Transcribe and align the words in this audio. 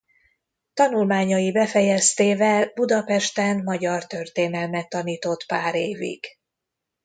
Tanulmányai 0.73 1.51
befejeztével 1.51 2.71
Budapesten 2.75 3.63
magyar–történelmet 3.63 4.89
tanított 4.89 5.45
pár 5.45 5.75
évig. 5.75 6.25